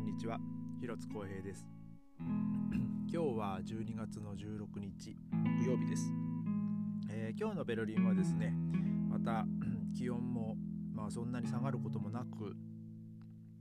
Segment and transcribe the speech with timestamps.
[0.00, 0.40] んにちは。
[0.80, 1.66] 広津光平です。
[2.18, 6.10] 今日は12月の16日木曜日です、
[7.10, 8.54] えー、今日のベルリンはですね
[9.08, 9.46] また
[9.94, 10.56] 気温も
[10.94, 12.56] まあそんなに下がることもなく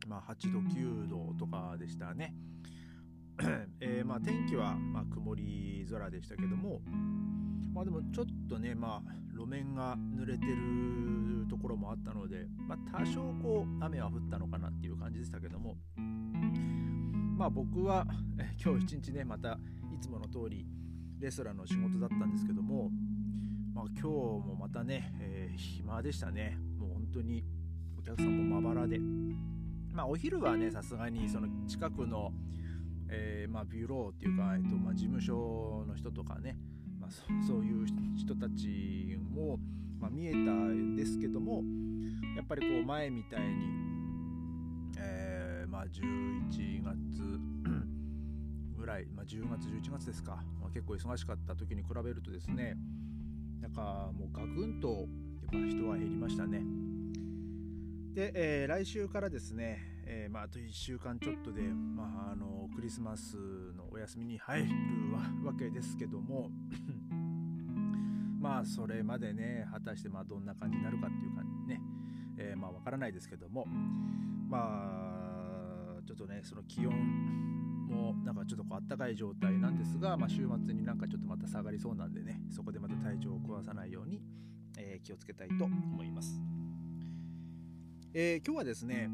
[0.08, 2.34] まあ8度9度とかでしたね。
[3.82, 6.82] えー、まあ天気はま曇り空でしたけども
[7.74, 15.76] まあでもちょっとねまあ路面が濡れてるところもあったので、まあ、多少こう雨は降ったのかなっていう感じでしたけども
[17.40, 18.06] まあ僕は
[18.38, 19.58] え今日一日ねまた
[19.96, 20.68] いつもの通り
[21.20, 22.92] レストランの仕事だったんですけども、
[23.74, 26.58] まあ、今日もまたね、えー、暇でしたね。
[26.78, 27.46] もう本当に
[27.98, 29.00] お客さんもまばらで。
[29.94, 32.34] まあお昼はねさすがにその近くの、
[33.08, 36.58] えー、まあ、ビュローっていうか、えっとまあ、事務所の人とかね
[37.48, 37.88] そういう
[38.18, 39.58] 人たちも、
[39.98, 41.64] まあ、見えたんですけども
[42.36, 43.66] やっぱりこう前みたいに、
[44.98, 45.39] えー、
[45.70, 47.40] まあ、11月
[48.78, 52.76] ぐらい、まあ、10月11月ですか、まあ、結構忙しかった時に比べるとですね
[53.62, 55.08] なんかもうガクンとやっ
[55.52, 56.62] ぱ人は減りましたね。
[58.14, 63.36] で、えー、来週からですね、えー、まあ、あと1週間ちょっとで、まあ、あのクリスマス
[63.76, 64.68] のお休みに入る
[65.46, 66.50] わけですけども
[68.40, 71.82] まあそれまでね果たしてまあどんな感じになるかっていう感じね、
[72.38, 73.66] えー、まあわからないですけども
[74.48, 74.79] まあ
[76.20, 76.94] とねその気温
[77.88, 84.22] もなんかちょっとこうあったかい状態なんですが、まあ、週末になんかちょっとまた下がりそうなんでねそこでまた体調を壊さないように、
[84.78, 86.40] えー、気をつけたいと思います。
[88.14, 89.10] えー、今日はですね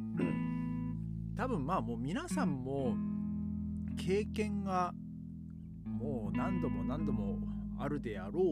[1.38, 2.96] 多分まあもう皆さんも
[3.98, 4.94] 経験が
[5.86, 7.38] もう何度も何度も
[7.78, 8.44] あるであろう、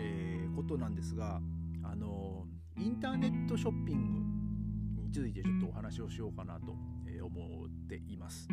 [0.00, 1.40] えー、ことなんですが
[1.82, 2.46] あの
[2.78, 6.76] インターネットショッピングについてちょっとお話をしようかなと
[7.22, 8.48] 思っています。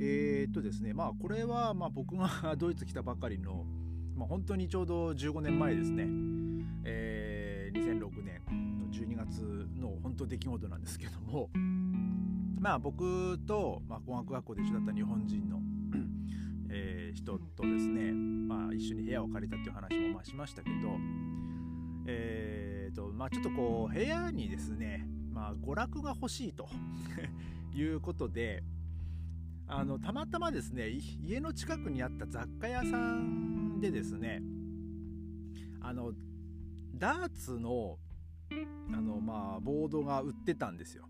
[0.00, 2.28] えー、っとですねまあこれはまあ僕が
[2.58, 3.64] ドイツ来たばかりの、
[4.16, 6.06] まあ、本当にちょうど15年前ですね、
[6.84, 8.40] えー、2006年
[8.78, 11.50] の12月の本当出来事なんですけども。
[12.58, 15.60] まあ僕と、まあ、語学学校で一緒だった日本人の、
[16.70, 20.96] えー、人とですね、まあ、一緒に部屋を借りたっていう話もまあしましたけど
[22.06, 26.68] えーとまあ、ちょっとこう部屋にですね、まあ、娯楽が欲しいと。
[27.74, 28.62] いうことで
[29.66, 30.88] あのたまたまですね
[31.24, 34.42] 家の近くにあった雑貨屋さんでですね
[35.80, 36.12] あの
[36.94, 37.98] ダーツの
[38.92, 41.08] あのまあボードが売ってたんですよ。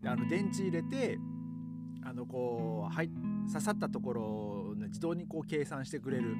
[0.00, 1.18] であの電池入れて
[2.04, 3.10] あのこう、はい、
[3.48, 6.36] 刺さったところを自動にこう計算してくれる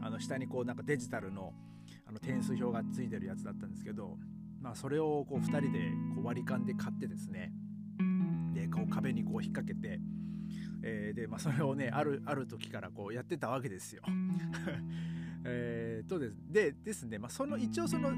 [0.00, 1.52] あの下にこうなんかデジタルの
[2.06, 4.18] あの点数表がついてるやつだったんですけど、
[4.60, 7.69] まあ、それをこう2人でこう割り勘で買ってですねで
[8.70, 10.00] こう壁にこう引っ掛けて、
[10.82, 14.02] えー、で、まあ、それをねあるある時からこうやってたわけですよ。
[15.44, 18.12] えとですでですね、まあ、その一応その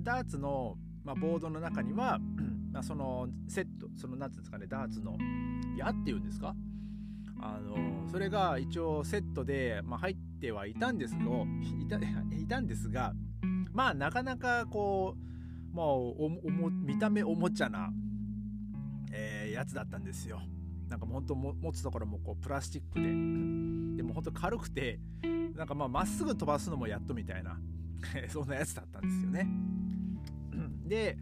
[0.00, 2.18] ダーツの、まあ、ボードの中には、
[2.72, 5.16] まあ、そのセットその何ていうんですかねダーツの
[5.76, 6.54] 矢っていうんですか？
[7.40, 11.46] あのそれが一応セットで、まあ、入ってはいたんですけど
[11.80, 11.98] いた
[12.36, 13.14] いたんですが
[13.72, 15.16] まあなかなかこ
[15.72, 17.92] う、まあ、おお見た目おもちゃな、
[19.64, 20.42] やつだったんですよ。
[20.88, 23.06] なんかもう本当持つところもこうプラスチックで
[23.96, 25.00] でも本当軽くて
[25.56, 27.58] なんかまあまっすぐ飛ばすのもやっとみたいな
[28.28, 29.48] そんなやつだったんですよね。
[30.86, 31.16] で、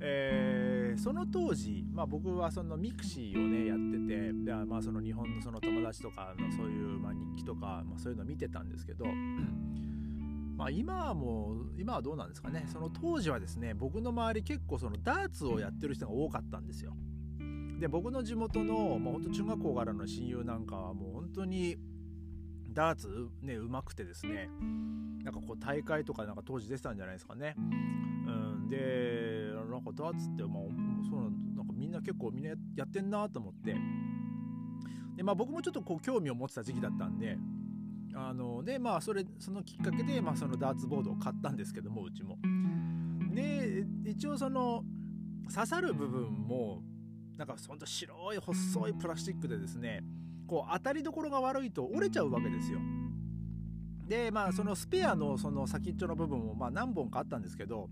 [0.00, 9.06] えー、その当時、まあ、僕はそのミクシーをねやっててで、まあ、その日本のその友達とかのそういう、まあ、日記とか、まあ、そういうの見てたんですけど
[10.56, 16.94] まあ今はもう今はどうなんですかねその当時はですね僕の周り結構そのダーツをやってる人が多かったんですよ。
[17.78, 21.76] で僕の地元の、まあ、本当中学校からの親友なんかはもう本当に
[22.72, 24.48] ダーツねうまくてですね
[25.24, 27.54] なんかこう大会とかなんか当時出てたんじゃないですかね。
[27.56, 30.62] うん、でなんかダーツってまあ
[31.08, 33.74] そうなんなんかみんな結構みんなやってんなと思って
[35.16, 37.36] で、まあ、僕もちょっとこう興味を持ってた時期だったんで
[38.14, 42.38] あのでまあそれそのきっかけで、まあ、そのダーツボードを買ったんですけどもうちも。
[43.34, 44.82] で一応その
[45.52, 46.82] 刺さる部分も
[47.38, 50.02] なんかほんと白い細いプラスチックでですね
[50.46, 52.80] こう当たりどころが悪いと折れちゃうわけですよ。
[54.08, 57.90] でまあそのスペアのその先っちょの部分もまあ何本かあったんですけど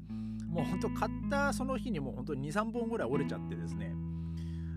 [0.48, 3.94] もうほんと買ったその日にもう本当に23本ぐらい折れちゃってですね、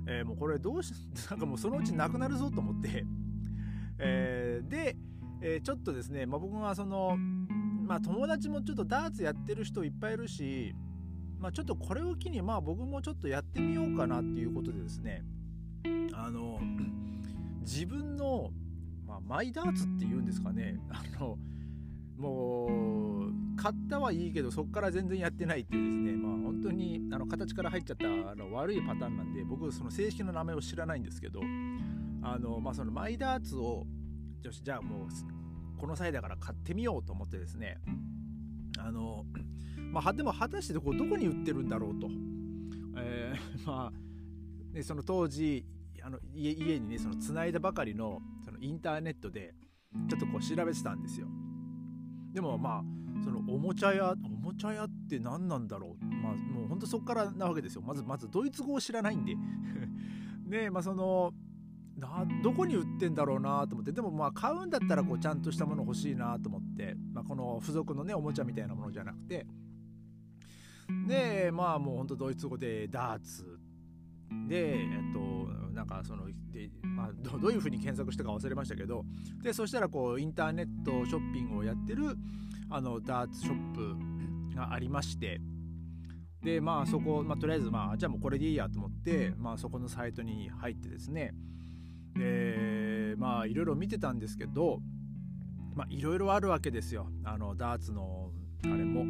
[0.06, 0.94] えー、もうこれどうし
[1.31, 3.06] なんかもうそのうちなくなるぞと思って、
[3.98, 4.98] えー、で、
[5.42, 10.75] えー、ちょっとですね、まあ、僕がそのまあ友達もちょっとダーツやってる人いっぱいいるし
[11.39, 15.24] まあ、ちょっとこれを機にまあ僕もちょっとやってみようかなっていうことでですね
[16.13, 16.59] あの
[17.62, 18.51] 自分の、
[19.07, 21.38] まあ、マイダーツっていうんですかねあの
[22.18, 22.68] も
[23.27, 31.39] う買ったはいいけどそこから全然やってないっていうですねまあ本当にあの形から入っちゃったあの悪いパターンなんで僕その正式な名前を知らないんですけど
[32.21, 33.85] あのまあそのマイダーツを
[34.44, 35.09] よしじゃあもう
[35.80, 37.77] この際だから買ってみようと思ってですね
[38.77, 39.25] あの
[39.91, 42.07] まあでも果たしてこうどこに売ってるんだろうと、
[42.97, 45.65] えー、 まあねその当時
[46.01, 49.53] あの家家にねその繋いだばかりのそのインターネットで
[50.07, 51.27] ちょっとこう調べてたんですよ。
[52.31, 56.06] でもまあそのおもちゃ屋おもちゃ屋って何なんだろう。
[56.06, 57.81] まあもうほんとそこからなわけですよ。
[57.81, 59.35] まずまずドイツ語を知らないんで。
[60.47, 61.33] で まあその
[61.97, 63.92] などこに売ってんだろうなと思って。
[63.92, 69.47] でもまあ買うんだったらこうちゃんとしたもの欲しいなと思って、まあ、この付属のねおもちゃみたいなものじゃなくて。
[71.07, 73.59] でまあもうほんとドイツ語でダーツ。
[74.47, 75.19] でえっと
[75.74, 79.03] なんかそので、まあ、どういうふうに検索したか忘れましたけど。
[79.41, 82.15] でそしたらこうインターネットショッピングをやってる
[82.69, 85.39] あのダーツショップがありまして。
[86.41, 91.33] でまあそこ、まあ、とりあえずまあじゃあもうこれでいいやと思って、まあ、そこのサイトに入ってですね。
[92.15, 94.80] でまあいろいろ見てたんですけど
[95.75, 97.07] まあいろいろあるわけですよ。
[97.24, 98.31] あのダーツの
[98.63, 99.03] あれも。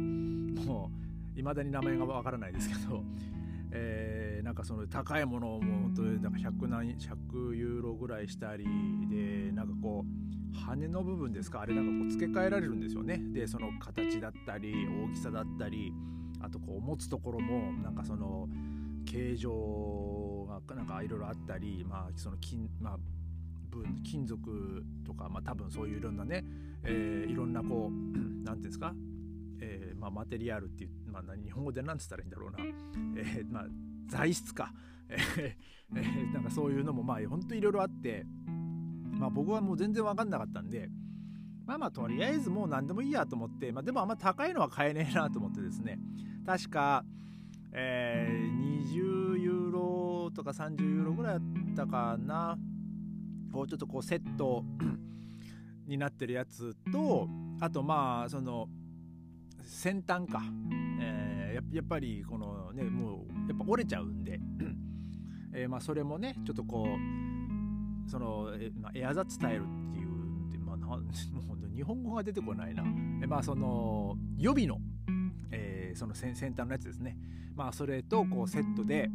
[0.60, 1.09] もう
[1.40, 3.02] いまだに名前がわからないですけど
[3.72, 8.64] えー、なんかその高いものをもう本当になんか100何100ユーロぐらいしたり
[9.08, 10.04] でなんかこ
[10.52, 11.60] う羽の部分ですか？
[11.60, 13.18] あれなんかこう付け替えられるんですよね。
[13.32, 15.92] でその形だったり大きさだったり
[16.40, 18.48] あとこう持つところもなんかその
[19.04, 22.98] 形状がなんかいろいろあったりまあその金まあ
[24.02, 26.44] 金属とか、まあ、多分そういういろんなね、
[26.82, 28.92] えー、いろんなこう 何て言うんですか？
[29.60, 32.58] えー、まあ、マテリアルっていう、まあ、日本語で何つったらいいんだろうな、
[33.16, 33.66] えー、まあ、
[34.08, 34.72] 材質か、
[35.08, 38.24] えー、なんかそういうのもまあ本当いろいろあって、
[39.12, 40.88] まあ、僕はもう全然分かんなかったんで。
[41.66, 46.00] まあまあとりあえずもう何でもいいやと思って、まあ、でもあんま高いのは買えねえなと思ってですね。
[46.44, 47.04] 確か、
[47.72, 52.58] えー、20ユーロとか30ユーロぐらいだったかな。
[53.52, 54.64] こうちょっとこうセット
[55.86, 57.28] になってるやつと
[57.60, 58.68] あとまあその
[59.70, 60.42] 先端か、
[61.00, 64.40] えー、やっぱりこのねもうやっぱ折れちゃうんで、
[65.54, 66.88] えー、まあそれもねちょっとこ
[68.06, 70.10] うそのえ、まあ、エアザッツタイルっていう
[70.66, 71.00] まあ、な もう
[71.74, 72.84] 日本語が出てこないな、
[73.22, 74.80] えまあその予備の、
[75.50, 77.16] えー、その先端のやつですね。
[77.54, 79.08] まあそれとこうセットで、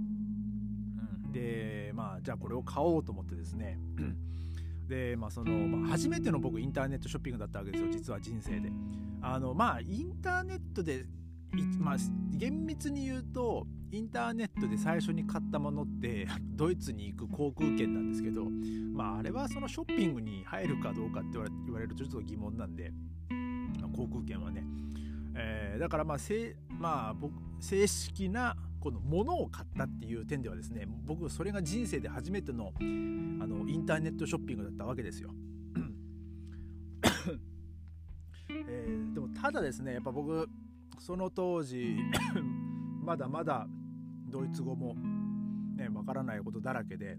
[1.26, 3.78] うん、でまあじゃあこれを買おうと思ってですね。
[4.88, 8.72] でまあその、まあ、初めての僕インターネットショッピングだったわけですよ実は人生で。
[9.22, 11.06] あのまあインターネットで
[11.80, 11.96] まあ
[12.32, 18.46] 厳密に言うとインターネットで最初に買ったものって ドイツに行く航空券なんですけど
[18.94, 22.92] まああれはそのショッピングに入るかどうかって言われるとちょっと疑問なんで、
[23.82, 24.66] ま、航空券はね、
[25.34, 28.56] えー、だからまあせまあ僕正式な
[28.86, 35.32] この物を買ったっていう点ではですね僕それが人生で初めてのあのインターネットショッピングだったわけですよ。
[38.48, 40.48] えー、でもただですねやっぱ僕
[41.00, 41.98] その当時
[43.04, 43.68] まだまだ
[44.30, 44.94] ドイツ語も
[45.76, 47.18] ねわからないことだらけで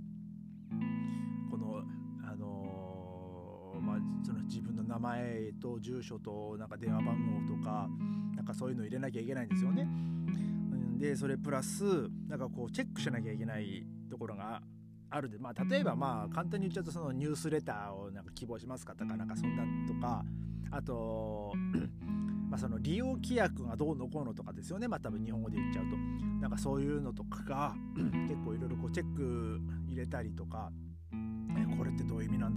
[1.50, 1.82] この
[2.23, 7.90] あのー、まあその自分の名前と住所となんか電話番号とか
[8.37, 10.15] なんかそういうの入れなきゃいけないんですよね。
[11.06, 11.84] でそれプラス
[12.28, 14.60] なんかこうチェックしなきゃいけないところが
[15.08, 20.25] あるんで、まあ、例えばまあ簡単に言っちゃうとそのニュースレターをなんか希望しますかとかなんかそんなんとか
[20.72, 21.52] あと
[22.50, 24.88] まあその利用規約がどうのこうのとかですよね。
[24.88, 25.96] まあ多分日本語で言っちゃうと。
[26.40, 27.75] なんかそういうのとかが
[28.28, 30.70] 結構いろいろこうチェック入れたりとか
[31.76, 32.54] これってどういう意味なん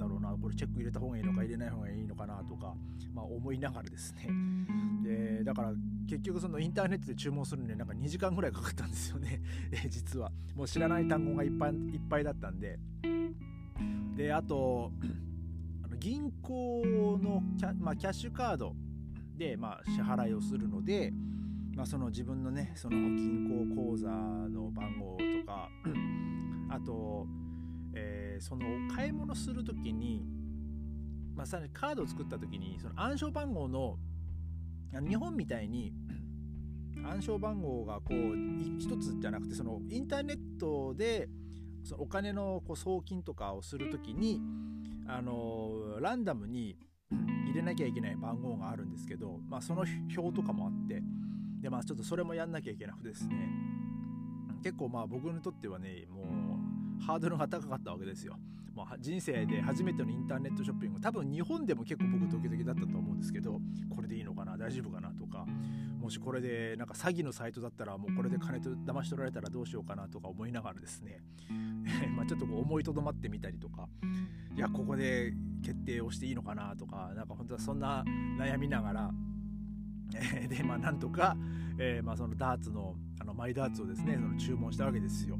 [0.60, 2.75] チェック入れた方がいいのか入れない方がいいのかなとか、
[3.13, 4.28] まあ、思いながらですね。
[5.01, 5.72] でだから
[6.06, 9.42] 結局そのインターネットで注文するのになんか2時間ぐらいかかったんですよね。
[9.89, 10.34] 実は。
[10.58, 12.78] もう知らない単語がいっぱいいっぱいだったんで。
[14.18, 14.92] であと
[15.98, 18.75] 銀行のキャ,、まあ、キャッシュカード
[19.38, 21.13] で、まあ、支払いをするので、
[21.74, 25.70] まあ、その自分のねその銀行口座の番号とか
[26.70, 27.25] あと、
[27.94, 30.38] えー、その買い物する時に、
[31.39, 33.98] まあ、さらにカードを作った時にその暗証番号の
[35.08, 35.93] 日本みたいに
[37.01, 38.36] 暗証番号がこう
[38.77, 41.29] 一つじゃなくてそのインターネットで
[41.86, 44.41] そのお金のこう送金とかをする時に
[45.08, 46.75] あのランダムに
[47.46, 49.86] 入れなきゃいけない番号があるんですけど、まあ、その
[50.17, 51.01] 表とかもあって
[51.62, 53.50] で、まあ、ちょっとそれもやんなきゃいけなくてですね。
[54.62, 56.25] 結構まあ僕にとってはねもう
[57.00, 58.38] ハードルが高かったわけですよ。
[58.79, 63.60] もう人生で初めてのインターネットショッピング多分日本でも結構僕ドキドキだったと思うんですけど
[63.94, 65.46] これでいいのかな大丈夫かなとか
[66.00, 71.20] もしこれでなんか詐欺のサイトだったらもうこれで金と騙し取られたらどうしようかなとか思いながらですね
[72.15, 73.89] まちょっとこう思いとどまってみたりとか
[74.56, 78.03] いやここで決定をしていいのかなとかなんか本当はそんな
[78.38, 79.13] 悩みながら
[80.48, 81.36] でまあなんとか、
[81.77, 85.38] えー、まあそのダーツのあのマイダーツをですねその注文したわけですよ。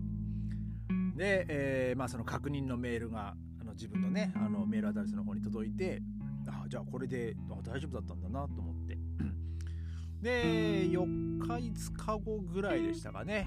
[1.20, 6.02] で、えー、まあその確認のメールがあの自分のねあのメールアドレスの方に届いて
[6.48, 8.98] あじゃあこれで大丈夫だったんだなと思って。
[10.24, 13.46] で4日5日後ぐらいでしたかね。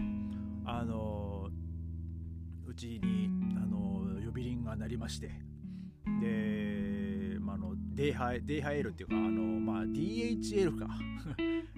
[0.66, 1.48] あの
[2.66, 5.30] うちにあの呼び鈴が鳴りまして。
[6.20, 10.88] で、まあ、あのデイハイデイハイエルっていうかあの、まあ、DHL か。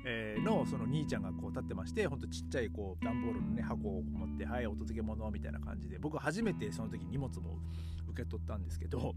[0.05, 7.59] えのその兄ちゃんがこう立ってましてほんとちっちゃいこう段ボールのね箱を持って「はいお届け物」みたいな感じで僕初めてその時荷物も
[8.09, 9.15] 受け取ったんですけど、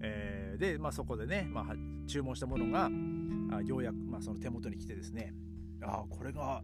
[0.00, 1.74] えー、で、まあ、そこでね、まあ、
[2.06, 2.90] 注文したものが
[3.56, 5.32] あようやく、まあ、その手元に来てですね
[5.82, 6.62] ああこれが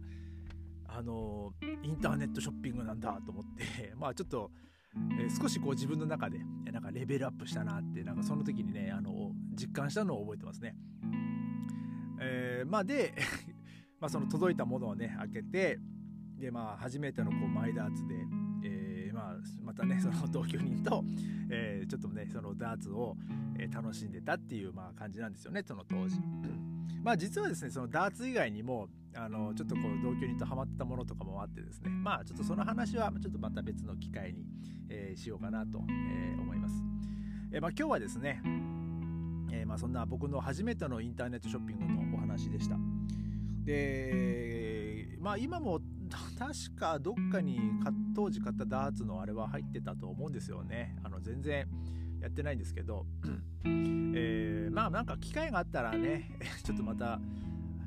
[0.87, 4.51] あのインターネットショッピングなんだと思ってまあちょっと、
[5.19, 6.39] えー、少しこう自分の中で
[6.71, 10.75] なんかレベルアップしたなってなんかその時にねあの実感したのを覚えてますね。
[12.19, 13.13] えー、まあで
[13.99, 15.79] まあその届いたものをね開けて
[16.37, 18.15] でまあ初めてのこうマイダーツで、
[18.63, 21.03] えー、まあまたねその同居人と、
[21.49, 23.17] えー、ちょっとねそのダーツを、
[23.57, 26.19] え楽しんでたっていうまあ感じなんですよねその当時。
[27.03, 34.43] まあ実はですねそのダーツ以外にもあのちょっとこう同居人とハマったものとかもあってですねまあちょっとその話はちょっとまた別の機会に、
[34.89, 36.95] えー、しようかなと、えー、思います。
[37.55, 38.41] えー、まあ、今日はですね、
[39.75, 42.77] まあ、そんな僕の初めてのインターネットショッピングのお話でした。
[43.65, 45.81] でまあ今も
[46.39, 47.59] 確かどっかに
[48.15, 50.95] 当時買ったダーツのあれは入ってたと思うんですよね。
[51.03, 51.67] あの全然
[52.21, 53.05] やってないんですけど、
[53.65, 57.19] えー、まあなんか機会があったらね ちょっとまた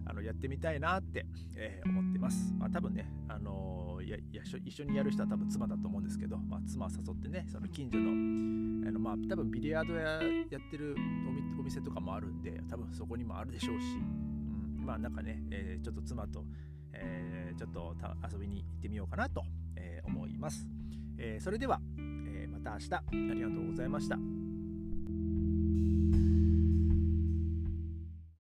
[0.08, 2.54] あのやってみたいなって、えー、思ってます。
[2.58, 4.18] まあ多分ね、あのー、
[4.64, 8.10] 一緒にやる人は多分妻だと思うんですけど、まあ、妻を誘ってね、その近所の、
[8.88, 10.96] あのまあ多分ビリヤードややってる
[11.58, 16.44] お店とかもあるんで、多分そこにもあるでしょうし、うん、まあなんかね、えー、ちょっと妻と、
[16.92, 17.94] え、ちょっと
[18.32, 19.42] 遊びに行ってみようかなと、
[19.76, 20.68] え、思います。
[21.18, 23.02] え、それでは、え、また明日あ
[23.34, 24.47] りがとうございました。